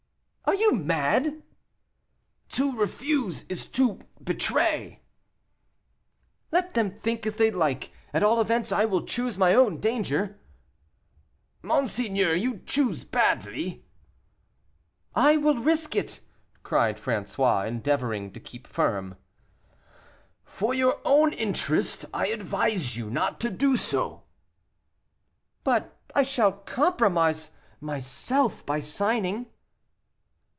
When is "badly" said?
13.05-13.85